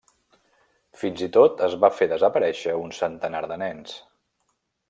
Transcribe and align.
Fins 1.01 1.21
i 1.27 1.29
tot, 1.37 1.61
es 1.69 1.77
va 1.85 1.91
fer 1.99 2.09
desaparèixer 2.13 2.75
un 2.87 2.99
centenar 3.05 3.47
de 3.53 3.63
nens. 3.67 3.99